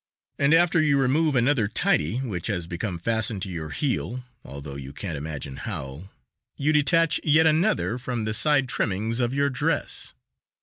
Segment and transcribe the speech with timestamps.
[0.39, 4.93] And after you remove another tidy which has become fastened to your heel (although you
[4.93, 6.09] can't imagine how),
[6.57, 10.15] you detach yet another from the side trimmings of your dress.